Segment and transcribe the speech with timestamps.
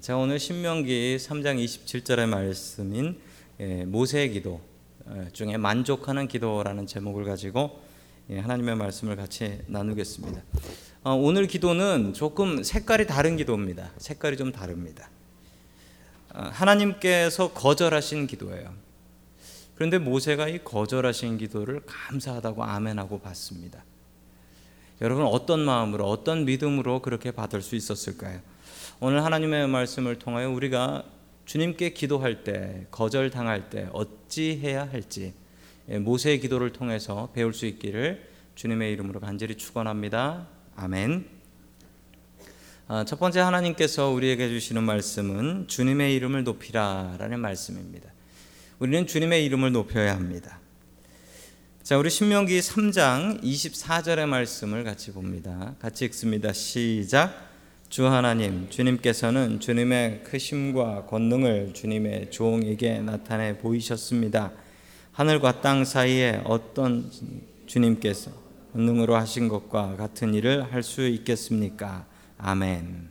[0.00, 3.18] 제가 오늘 신명기 3장 27절의 말씀인
[3.60, 4.60] 예, 모세의 기도
[5.06, 7.80] 어, 중에 만족하는 기도라는 제목을 가지고
[8.28, 10.42] 예, 하나님의 말씀을 같이 나누겠습니다.
[11.04, 13.92] 어, 오늘 기도는 조금 색깔이 다른 기도입니다.
[13.96, 15.08] 색깔이 좀 다릅니다.
[16.34, 18.74] 어, 하나님께서 거절하신 기도예요.
[19.76, 23.82] 그런데 모세가 이 거절하신 기도를 감사하다고 아멘하고 받습니다.
[25.00, 28.40] 여러분 어떤 마음으로 어떤 믿음으로 그렇게 받을 수 있었을까요?
[29.00, 31.04] 오늘 하나님의 말씀을 통하여 우리가
[31.44, 35.34] 주님께 기도할 때 거절당할 때 어찌 해야 할지
[35.88, 40.48] 예, 모세의 기도를 통해서 배울 수 있기를 주님의 이름으로 간절히 축원합니다.
[40.74, 41.28] 아멘.
[42.88, 48.10] 아, 첫 번째 하나님께서 우리에게 주시는 말씀은 주님의 이름을 높이라라는 말씀입니다.
[48.78, 50.60] 우리는 주님의 이름을 높여야 합니다.
[51.86, 55.76] 자, 우리 신명기 3장 24절의 말씀을 같이 봅니다.
[55.78, 56.52] 같이 읽습니다.
[56.52, 57.32] 시작.
[57.88, 64.50] 주 하나님, 주님께서는 주님의 크심과 권능을 주님의 종에게 나타내 보이셨습니다.
[65.12, 67.08] 하늘과 땅 사이에 어떤
[67.66, 68.32] 주님께서
[68.72, 72.04] 권능으로 하신 것과 같은 일을 할 수 있겠습니까?
[72.36, 73.10] 아멘.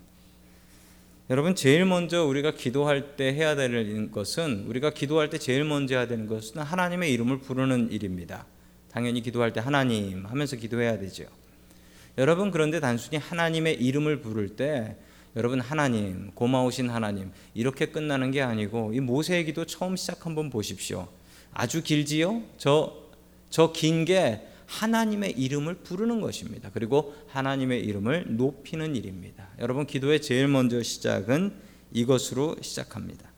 [1.29, 6.07] 여러분 제일 먼저 우리가 기도할 때 해야 되는 것은 우리가 기도할 때 제일 먼저 해야
[6.07, 8.45] 되는 것은 하나님의 이름을 부르는 일입니다.
[8.95, 11.25] 당연히 기도할 때 하나님 하면서 기도해야 되죠.
[12.17, 14.95] 여러분 그런데 단순히 하나님의 이름을 부를 때
[15.35, 21.09] 여러분 하나님 고마우신 하나님 이렇게 끝나는 게 아니고 이 모세의 기도 처음 시작 한번 보십시오.
[21.53, 22.41] 아주 길지요?
[22.57, 23.03] 저
[23.49, 26.69] 저 긴 게 하나님의 이름을 부르는 것입니다.
[26.73, 29.49] 그리고 하나님의 이름을 높이는 일입니다.
[29.59, 31.51] 여러분 기도의 제일 먼저 시작은
[31.91, 33.29] 이것으로 시작합니다.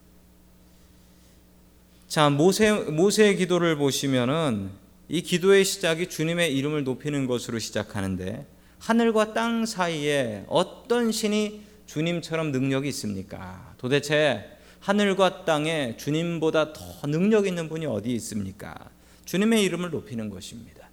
[2.07, 8.45] 자 모세 모세의 기도를 보시면은 이 기도의 시작이 주님의 이름을 높이는 것으로 시작하는데
[8.79, 13.73] 하늘과 땅 사이에 어떤 신이 주님처럼 능력이 있습니까?
[13.77, 18.75] 도대체 하늘과 땅에 주님보다 더 능력 있는 분이 어디 있습니까?
[19.23, 20.89] 주님의 이름을 높이는 것입니다.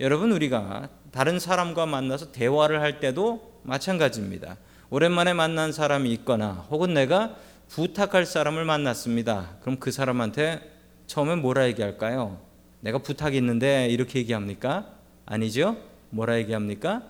[0.00, 4.56] 여러분 우리가 다른 사람과 만나서 대화를 할 때도 마찬가지입니다.
[4.88, 7.36] 오랜만에 만난 사람이 있거나 혹은 내가
[7.68, 9.58] 부탁할 사람을 만났습니다.
[9.60, 10.62] 그럼 그 사람한테
[11.06, 12.47] 처음에 뭐라 얘기할까요?
[12.80, 14.92] 내가 부탁이 있는데 이렇게 얘기합니까?
[15.26, 15.76] 아니죠?
[16.10, 17.02] 뭐라 얘기합니까?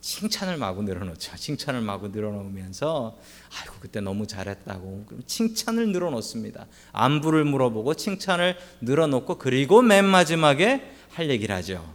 [0.00, 1.34] 칭찬을 마구 늘어놓죠.
[1.36, 3.16] 칭찬을 마구 늘어놓으면서
[3.58, 6.66] 아이고 그때 너무 잘했다고 그럼 칭찬을 늘어놓습니다.
[6.92, 11.94] 안부를 물어보고 칭찬을 늘어놓고 그리고 맨 마지막에 할 얘기를 하죠.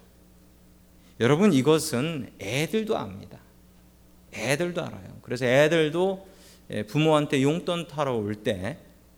[1.19, 3.37] 여러분 이것은 애들도 압니다.
[4.33, 5.17] 애들도 알아요.
[5.21, 6.27] 그래서 애들도
[6.71, 8.77] 예, 부모한테 용돈 타러 올 때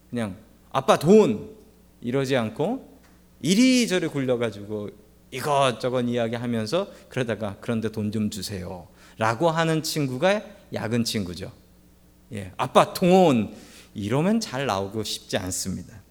[0.10, 0.36] 그냥
[0.72, 1.56] 아빠 돈
[2.02, 3.00] 이러지 않고
[3.42, 4.90] 이리저리 굴려가지고
[5.32, 8.88] 이것저것 이야기하면서 그러다가 그런데 돈 좀 주세요.
[9.18, 10.42] 라고 하는 친구가
[10.74, 11.52] 약은 친구죠.
[12.34, 13.54] 예, 아빠 돈
[13.94, 16.02] 이러면 잘 나오고 싶지 않습니다.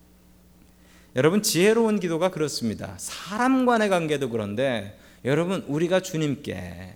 [1.16, 2.94] 여러분 지혜로운 기도가 그렇습니다.
[2.98, 6.94] 사람 간의 관계도 그런데 여러분 우리가 주님께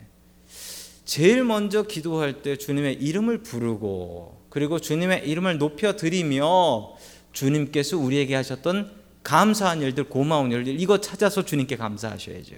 [1.04, 6.94] 제일 먼저 기도할 때 주님의 이름을 부르고 그리고 주님의 이름을 높여 드리며
[7.34, 12.56] 주님께서 우리에게 하셨던 감사한 일들, 고마운 일들 이거 찾아서 주님께 감사하셔야죠.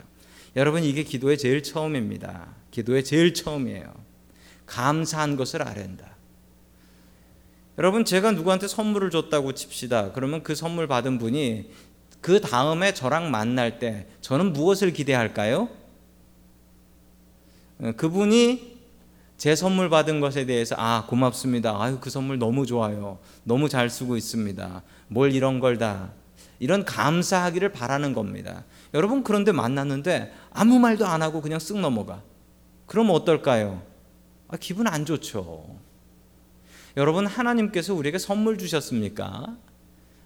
[0.55, 2.55] 여러분 이게 기도의 제일 처음입니다.
[2.71, 3.93] 기도의 제일 처음이에요.
[4.67, 6.17] 감사한 것을 아랜다.
[7.79, 10.13] 여러분 제가 누구한테 선물을 줬다고 칩시다.
[10.13, 11.71] 그러면 그 선물 받은 분이
[12.21, 15.69] 그 다음에 저랑 만날 때 저는 무엇을 기대할까요?
[17.79, 18.76] 어, 그분이
[19.37, 21.77] 제 선물 받은 것에 대해서 아 고맙습니다.
[21.81, 23.19] 아유 그 선물 너무 좋아요.
[23.45, 24.83] 너무 잘 쓰고 있습니다.
[25.09, 26.13] 뭘 이런 걸 다
[26.59, 28.65] 이런 감사하기를 바라는 겁니다.
[28.95, 32.23] 여러분 그런데 만났는데 아무 말도 안 하고 그냥 쓱 넘어가.
[32.87, 33.83] 그럼 어떨까요?
[34.49, 35.67] 아, 기분 안 좋죠.
[36.97, 39.55] 여러분 하나님께서 우리에게 선물 주셨습니까?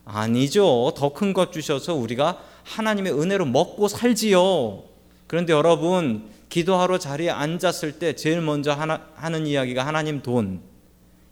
[0.05, 0.93] 아니죠.
[0.97, 4.85] 더 큰 것 주셔서 우리가 하나님의 은혜로 먹고 살지요.
[5.27, 10.61] 그런데 여러분 기도하러 자리에 앉았을 때 제일 먼저 하나, 하는 이야기가 하나님 돈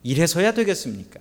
[0.03, 1.21] 이래서야 되겠습니까?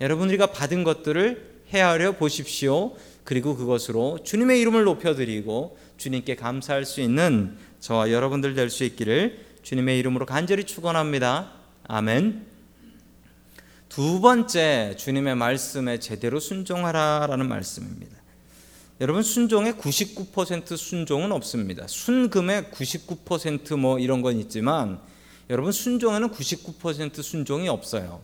[0.00, 2.96] 여러분 우리가 받은 것들을 헤아려 보십시오.
[3.24, 9.98] 그리고 그것으로 주님의 이름을 높여드리고 주님께 감사할 수 있는 저와 여러분들 될 수 있기를 주님의
[9.98, 11.52] 이름으로 간절히 축원합니다.
[11.86, 12.46] 아멘.
[13.88, 18.16] 두 번째 주님의 말씀에 제대로 순종하라라는 말씀입니다.
[19.00, 21.86] 여러분 순종의 99% 순종은 없습니다.
[21.86, 25.00] 순금의 99%뭐 이런 건 있지만
[25.48, 28.20] 여러분 순종에는 99% 순종이 없어요.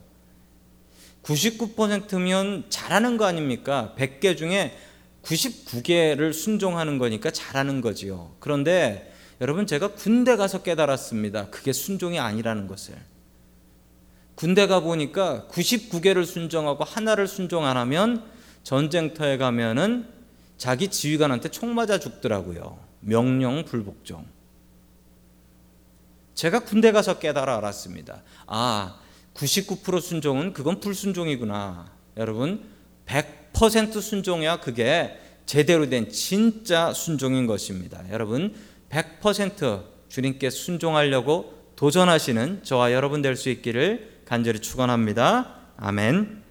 [1.23, 3.95] 99%면 잘하는 거 아닙니까?
[3.97, 4.77] 100개 중에
[5.23, 8.35] 99개를 순종하는 거니까 잘하는 거지요.
[8.39, 11.49] 그런데 여러분 제가 군대 가서 깨달았습니다.
[11.51, 12.95] 그게 순종이 아니라는 것을.
[14.35, 18.23] 군대 가 보니까 99개를 순종하고 하나를 순종 안 하면
[18.63, 20.16] 전쟁터에 가면은
[20.57, 22.79] 자기 지휘관한테 총 맞아 죽더라고요.
[23.01, 24.27] 명령 불복종.
[26.35, 28.23] 제가 군대 가서 깨달아 알았습니다.
[28.47, 28.99] 아,
[29.35, 31.91] 99% 순종은 그건 불순종이구나.
[32.17, 32.65] 여러분,
[33.07, 38.03] 100% 순종해야 그게 제대로 된 진짜 순종인 것입니다.
[38.11, 38.55] 여러분,
[38.91, 45.55] 100% 주님께 순종하려고 도전하시는 저와 여러분 될 수 있기를 간절히 축원합니다.
[45.77, 46.46] 아멘.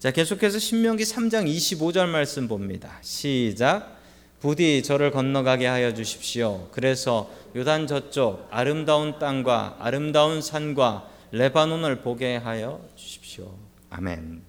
[0.00, 2.96] 자, 계속해서 신명기 3장 25절 말씀 봅니다.
[3.02, 3.98] 시작.
[4.40, 6.68] 부디 저를 건너가게 하여 주십시오.
[6.72, 13.54] 그래서 요단 저쪽 아름다운 땅과 아름다운 산과 레바논을 보게 하여 주십시오.
[13.90, 14.40] 아멘.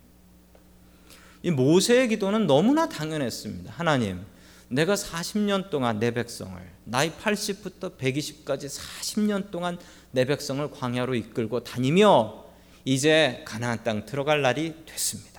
[1.44, 3.74] 이 모세의 기도는 너무나 당연했습니다.
[3.74, 4.22] 하나님,
[4.70, 9.78] 내가 40년 동안 내 백성을 나이 80부터 120까지 40년 동안
[10.12, 12.46] 내 백성을 광야로 이끌고 다니며
[12.86, 15.31] 이제 가나안 땅 들어갈 날이 됐습니다.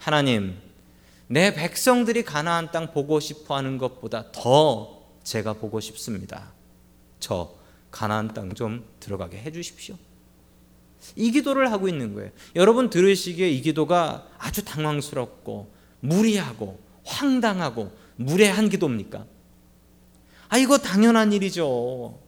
[0.00, 0.56] 하나님,
[1.26, 6.52] 내 백성들이 가나안 땅 보고 싶어 하는 것보다 더 제가 보고 싶습니다.
[7.20, 7.54] 저
[7.90, 9.94] 가나안 땅 좀 들어가게 해 주십시오.
[11.16, 12.30] 이 기도를 하고 있는 거예요.
[12.56, 15.70] 여러분 들으시기에 이 기도가 아주 당황스럽고
[16.00, 19.26] 무리하고 황당하고 무례한 기도입니까?
[20.48, 22.18] 아, 이거 당연한 일이죠.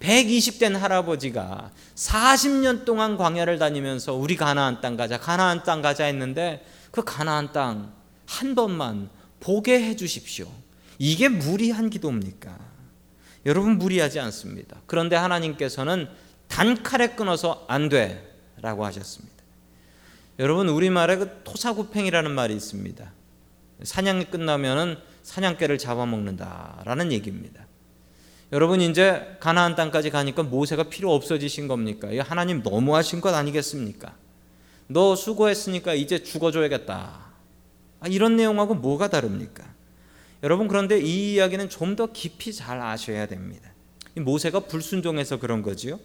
[0.00, 7.02] 120된 할아버지가 40년 동안 광야를 다니면서 우리 가나안 땅 가자, 가나안 땅 가자 했는데 그
[7.04, 8.00] 가나안 땅
[8.30, 9.10] 한 번만
[9.40, 10.46] 보게 해 주십시오.
[10.98, 12.56] 이게 무리한 기도입니까?
[13.44, 14.80] 여러분 무리하지 않습니다.
[14.86, 16.08] 그런데 하나님께서는
[16.46, 19.34] 단칼에 끊어서 안 돼라고 하셨습니다.
[20.38, 23.12] 여러분 우리말에 그 토사구팽이라는 말이 있습니다.
[23.82, 27.66] 사냥이 끝나면은 사냥개를 잡아먹는다라는 얘기입니다.
[28.52, 32.08] 여러분 이제 가나안 땅까지 가니까 모세가 필요 없어지신 겁니까?
[32.20, 34.14] 하나님 너무하신 것 아니겠습니까?
[34.92, 37.20] 너 수고했으니까 이제 죽어줘야겠다.
[38.00, 39.64] 아, 이런 내용하고 뭐가 다릅니까?
[40.42, 43.70] 여러분 그런데 이 이야기는 좀 더 깊이 잘 아셔야 됩니다.
[44.16, 46.00] 모세가 불순종해서 그런 거지요.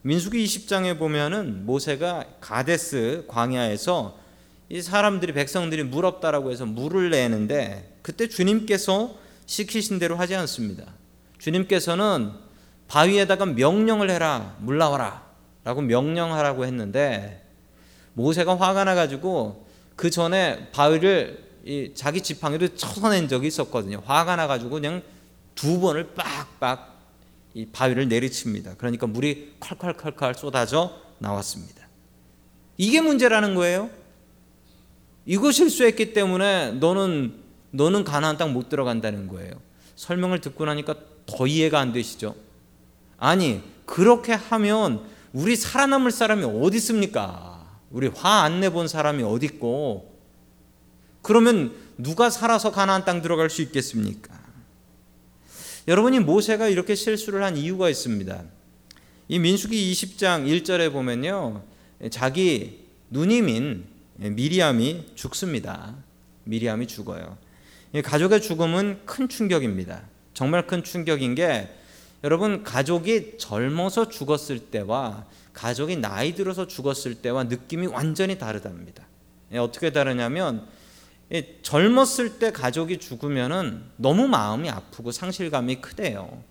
[0.00, 4.18] 민수기 20장에 보면은 모세가 가데스 광야에서
[4.70, 9.14] 이 사람들이 백성들이 물 없다라고 해서 물을 내는데 그때 주님께서
[9.44, 10.86] 시키신 대로 하지 않습니다.
[11.38, 12.32] 주님께서는
[12.88, 17.45] 바위에다가 명령을 해라 물 나와라라고 명령하라고 했는데
[18.16, 21.44] 모세가 화가 나가지고 그 전에 바위를
[21.94, 24.02] 자기 지팡이로 쳐서낸 적이 있었거든요.
[24.06, 25.02] 화가 나가지고 그냥
[25.54, 26.96] 두 번을 빡빡
[27.54, 28.74] 이 바위를 내리칩니다.
[28.76, 31.86] 그러니까 물이 콸콸콸콸 쏟아져 나왔습니다.
[32.78, 33.90] 이게 문제라는 거예요.
[35.26, 37.34] 이거 실수했기 때문에 너는
[37.70, 39.52] 너는 가나안 땅 못 들어간다는 거예요.
[39.96, 40.94] 설명을 듣고 나니까
[41.26, 42.34] 더 이해가 안 되시죠?
[43.18, 47.45] 아니 그렇게 하면 우리 살아남을 사람이 어디 있습니까?
[47.90, 50.14] 우리 화 안 내본 사람이 어디 있고?
[51.22, 54.34] 그러면 누가 살아서 가나안 땅 들어갈 수 있겠습니까?
[55.88, 58.44] 여러분이 모세가 이렇게 실수를 한 이유가 있습니다.
[59.28, 61.62] 이 민수기 20장 1절에 보면요.
[62.10, 63.86] 자기 누님인
[64.16, 65.96] 미리암이 죽습니다.
[66.44, 67.38] 미리암이 죽어요.
[68.04, 70.02] 가족의 죽음은 큰 충격입니다.
[70.34, 71.68] 정말 큰 충격인 게
[72.26, 79.06] 여러분 가족이 젊어서 죽었을 때와 가족이 나이 들어서 죽었을 때와 느낌이 완전히 다르답니다.
[79.56, 80.66] 어떻게 다르냐면
[81.62, 86.42] 젊었을 때 가족이 죽으면은 너무 마음이 아프고 상실감이 크대요.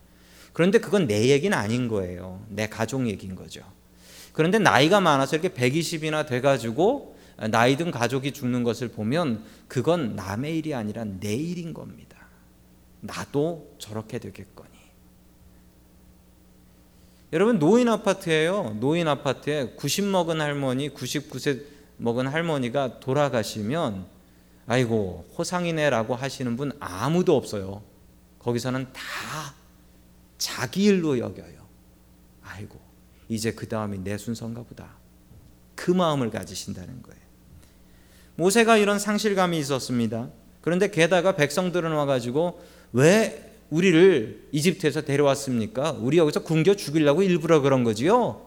[0.53, 2.41] 그런데 그건 내 얘기는 아닌 거예요.
[2.47, 3.61] 내 가족 얘기인 거죠.
[4.31, 7.17] 그런데 나이가 많아서 이렇게 120이나 돼가지고
[7.51, 12.15] 나이 든 가족이 죽는 것을 보면 그건 남의 일이 아니라 내 일인 겁니다.
[13.01, 14.74] 나도 저렇게 되겠거니.
[17.33, 18.77] 여러분 노인 아파트예요.
[18.79, 21.63] 노인 아파트에 90 먹은 할머니, 99세
[21.97, 24.05] 먹은 할머니가 돌아가시면
[24.67, 27.83] 아이고 호상이네라고 하시는 분 아무도 없어요.
[28.39, 29.01] 거기서는 다
[30.37, 31.65] 자기 일로 여겨요.
[32.43, 32.79] 아이고
[33.27, 34.97] 이제 그 다음이 내 순서인가 보다.
[35.75, 37.21] 그 마음을 가지신다는 거예요.
[38.35, 40.29] 모세가 이런 상실감이 있었습니다.
[40.61, 42.61] 그런데 게다가 백성들은 와가지고
[42.93, 45.91] 왜 우리를 이집트에서 데려왔습니까?
[45.99, 48.45] 우리 여기서 굶겨 죽이려고 일부러 그런 거지요.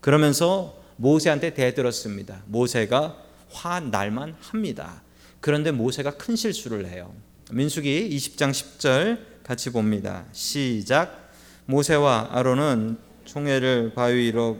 [0.00, 2.42] 그러면서 모세한테 대들었습니다.
[2.46, 3.16] 모세가
[3.50, 5.02] 화 날만 합니다.
[5.40, 7.12] 그런데 모세가 큰 실수를 해요.
[7.50, 10.24] 민수기 20장 10절 같이 봅니다.
[10.32, 11.30] 시작.
[11.66, 14.58] 모세와 아론은 총회를 바위 위로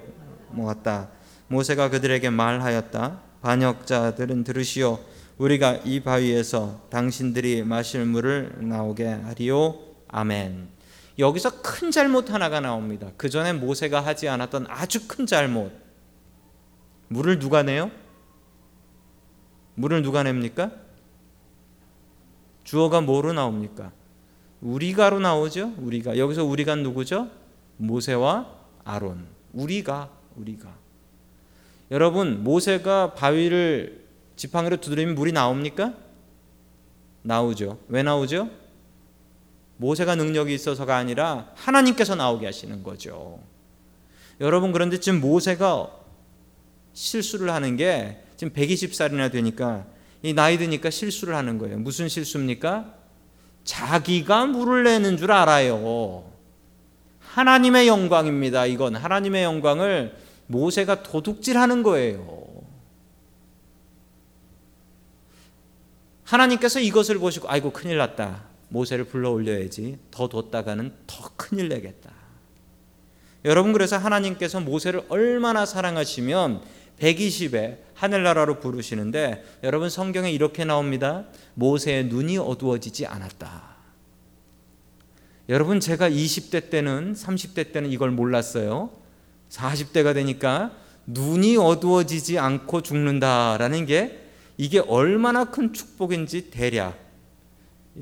[0.50, 1.10] 모았다.
[1.48, 3.20] 모세가 그들에게 말하였다.
[3.42, 4.98] 반역자들은 들으시오.
[5.40, 9.74] 우리가 이 바위에서 당신들이 마실 물을 나오게 하리오.
[10.08, 10.68] 아멘.
[11.18, 13.10] 여기서 큰 잘못 하나가 나옵니다.
[13.16, 15.72] 그 전에 모세가 하지 않았던 아주 큰 잘못.
[17.08, 17.90] 물을 누가 내요?
[19.76, 20.72] 물을 누가 냅니까?
[22.62, 23.92] 주어가 뭐로 나옵니까?
[24.60, 25.72] 우리가로 나오죠.
[25.78, 27.30] 우리가 여기서 우리가 누구죠?
[27.78, 28.46] 모세와
[28.84, 29.24] 아론.
[29.54, 30.76] 우리가 우리가.
[31.90, 34.09] 여러분 모세가 바위를
[34.40, 35.92] 지팡이로 두드리면 물이 나옵니까?
[37.20, 37.78] 나오죠.
[37.88, 38.48] 왜 나오죠?
[39.76, 43.38] 모세가 능력이 있어서가 아니라 하나님께서 나오게 하시는 거죠.
[44.40, 45.90] 여러분 그런데 지금 모세가
[46.94, 49.84] 실수를 하는 게 지금 120살이나 되니까
[50.22, 51.76] 이 나이 드니까 실수를 하는 거예요.
[51.76, 52.94] 무슨 실수입니까?
[53.64, 56.24] 자기가 물을 내는 줄 알아요.
[57.18, 58.64] 하나님의 영광입니다.
[58.64, 60.16] 이건 하나님의 영광을
[60.46, 62.49] 모세가 도둑질하는 거예요.
[66.30, 68.44] 하나님께서 이것을 보시고 아이고 큰일 났다.
[68.68, 69.98] 모세를 불러 올려야지.
[70.12, 72.10] 더 뒀다가는 더 큰일 내겠다.
[73.44, 76.62] 여러분 그래서 하나님께서 모세를 얼마나 사랑하시면
[77.00, 81.24] 120에 하늘나라로 부르시는데 여러분 성경에 이렇게 나옵니다.
[81.54, 83.70] 모세의 눈이 어두워지지 않았다.
[85.48, 88.90] 여러분 제가 20대 때는 30대 때는 이걸 몰랐어요.
[89.48, 90.70] 40대가 되니까
[91.06, 94.19] 눈이 어두워지지 않고 죽는다라는 게
[94.60, 96.98] 이게 얼마나 큰 축복인지 대략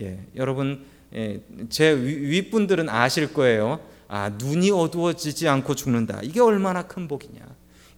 [0.00, 0.84] 예, 여러분
[1.14, 3.78] 예, 제 윗분들은 아실 거예요.
[4.08, 6.18] 아 눈이 어두워지지 않고 죽는다.
[6.24, 7.42] 이게 얼마나 큰 복이냐.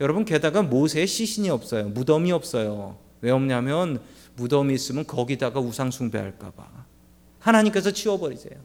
[0.02, 1.88] 여러분 게다가 모세의 시신이 없어요.
[1.88, 2.98] 무덤이 없어요.
[3.22, 4.02] 왜 없냐면
[4.36, 6.68] 무덤이 있으면 거기다가 우상 숭배할까 봐.
[7.38, 8.58] 하나님께서 치워버리세요.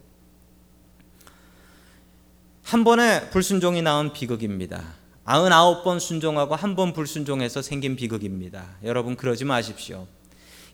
[2.63, 4.93] 한 번에 불순종이 나온 비극입니다.
[5.25, 8.77] 99번 순종하고 한 번 불순종해서 생긴 비극입니다.
[8.83, 10.07] 여러분 그러지 마십시오.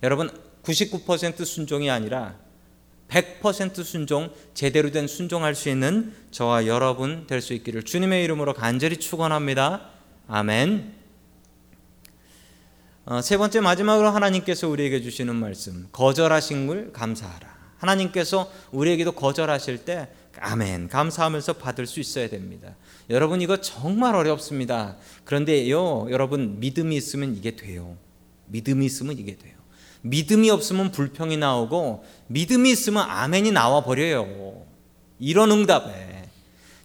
[0.03, 0.29] 여러분
[0.63, 2.36] 99% 순종이 아니라
[3.08, 8.98] 100% 순종, 제대로 된 순종할 수 있는 저와 여러분 될 수 있기를 주님의 이름으로 간절히
[8.98, 9.89] 축원합니다.
[10.27, 10.93] 아멘.
[13.05, 17.51] 어, 세 번째 마지막으로 하나님께서 우리에게 주시는 말씀, 거절하신 걸 감사하라.
[17.79, 20.08] 하나님께서 우리에게도 거절하실 때
[20.40, 22.76] 아멘 감사하면서 받을 수 있어야 됩니다.
[23.10, 24.98] 여러분 이거 정말 어렵습니다.
[25.26, 27.98] 그런데요, 여러분 믿음이 있으면 이게 돼요.
[28.48, 29.54] 믿음이 있으면 이게 돼요.
[30.02, 34.66] 믿음이 없으면 불평이 나오고 믿음이 있으면 아멘이 나와 버려요.
[35.20, 36.30] 이런 응답에.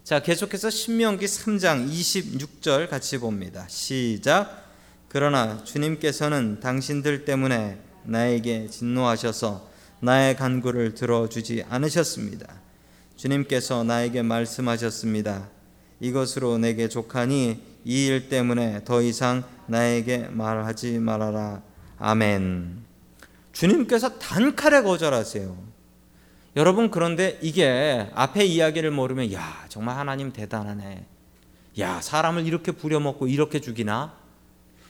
[0.03, 3.65] 자, 계속해서 신명기 3장 26절 같이 봅니다.
[3.67, 4.65] 시작.
[5.09, 9.67] 그러나 주님께서는 당신들 때문에 나에게 진노하셔서
[9.99, 12.66] 나의 간구를 들어주지 않으셨습니다.
[13.17, 15.49] 주님께서 나에게 말씀하셨습니다.
[15.99, 21.61] 이것으로 내게 족하니 이 일 때문에 더 이상 나에게 말하지 말아라.
[21.97, 22.83] 아멘.
[23.53, 25.57] 주님께서 단칼에 거절하세요.
[26.55, 31.05] 여러분 그런데 이게 앞에 이야기를 모르면 야 정말 하나님 대단하네.
[31.79, 34.13] 야 사람을 이렇게 부려먹고 이렇게 죽이나?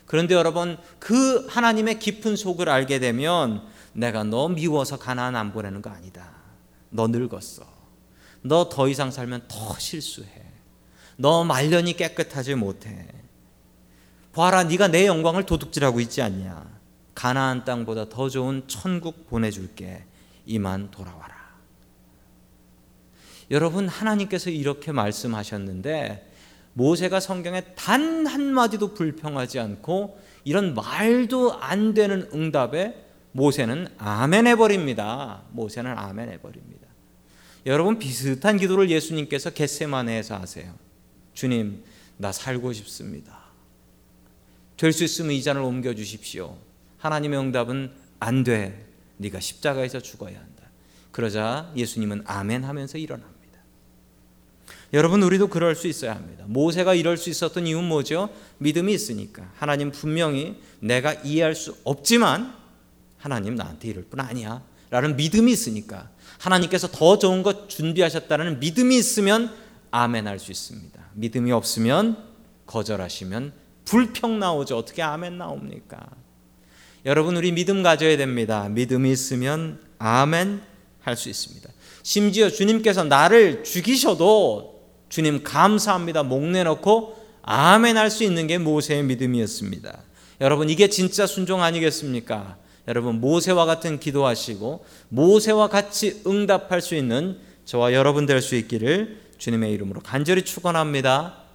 [0.05, 3.61] 그런데 여러분 그 하나님의 깊은 속을 알게 되면
[3.93, 6.29] 내가 너 미워서 가나안 안 보내는 거 아니다.
[6.89, 7.76] 너 늙었어.
[8.41, 10.29] 너 더 이상 살면 더 실수해.
[11.17, 13.07] 너 말년이 깨끗하지 못해.
[14.33, 16.77] 봐라 네가 내 영광을 도둑질하고 있지 않냐.
[17.15, 20.05] 가나안 땅보다 더 좋은 천국 보내줄게.
[20.45, 21.35] 이만 돌아와라.
[23.49, 26.31] 여러분 하나님께서 이렇게 말씀하셨는데
[26.73, 35.41] 모세가 성경에 단 한마디도 불평하지 않고 이런 말도 안 되는 응답에 모세는 아멘 해버립니다.
[35.51, 36.86] 모세는 아멘 해버립니다.
[37.67, 40.73] 여러분 비슷한 기도를 예수님께서 겟세마네에서 하세요.
[41.33, 41.83] 주님,
[42.15, 43.37] 나 살고 싶습니다.
[44.77, 46.57] 될 수 있으면 이 잔을 옮겨 주십시오.
[46.99, 48.87] 하나님의 응답은 안 돼.
[49.17, 50.63] 네가 십자가에서 죽어야 한다.
[51.11, 53.35] 그러자 예수님은 아멘 하면서 일어납니다.
[54.93, 56.45] 여러분 우리도 그럴 수 있어야 합니다.
[56.47, 58.29] 모세가 이럴 수 있었던 이유는 뭐죠?
[58.59, 59.51] 믿음이 있으니까.
[59.55, 62.55] 하나님 분명히 내가 이해할 수 없지만
[63.17, 64.63] 하나님 나한테 이럴 뿐 아니야.
[64.89, 69.53] 라는 믿음이 있으니까 하나님께서 더 좋은 것 준비하셨다는 믿음이 있으면
[69.91, 70.99] 아멘 할 수 있습니다.
[71.13, 72.17] 믿음이 없으면
[72.65, 73.53] 거절하시면
[73.85, 74.77] 불평 나오죠.
[74.77, 76.07] 어떻게 아멘 나옵니까?
[77.05, 78.67] 여러분 우리 믿음 가져야 됩니다.
[78.69, 80.61] 믿음이 있으면 아멘
[81.01, 81.69] 할 수 있습니다.
[82.03, 86.23] 심지어 주님께서 나를 죽이셔도 주님 감사합니다.
[86.23, 89.97] 목 내놓고 아멘 할 수 있는 게 모세의 믿음이었습니다.
[90.41, 92.57] 여러분 이게 진짜 순종 아니겠습니까?
[92.87, 99.71] 여러분 모세와 같은 기도하시고 모세와 같이 응답할 수 있는 저와 여러분 될 수 있기를 주님의
[99.73, 101.46] 이름으로 간절히 축원합니다.